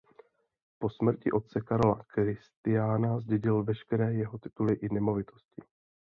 Po 0.79 0.89
smrti 0.89 1.31
otce 1.31 1.61
Karla 1.61 2.03
Kristiána 2.07 3.19
zdědil 3.19 3.63
veškeré 3.63 4.13
jeho 4.13 4.37
tituly 4.37 4.73
i 4.73 4.93
nemovitosti. 4.93 5.61